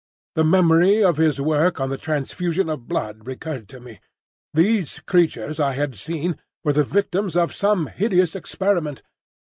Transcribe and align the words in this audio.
The 0.33 0.43
memory 0.43 1.03
of 1.03 1.17
his 1.17 1.39
work 1.39 1.79
on 1.79 1.89
the 1.91 1.97
transfusion 1.99 2.69
of 2.71 2.87
blood 2.87 3.27
recurred 3.27 3.69
to 3.69 3.79
me. 3.79 3.99
These 4.51 4.99
creatures 5.01 5.59
I 5.59 5.73
had 5.73 5.93
seen 5.93 6.37
were 6.63 6.73
the 6.73 6.81
victims 6.81 7.37
of 7.37 7.53
some 7.53 7.85
hideous 7.85 8.35
experiment. 8.35 9.03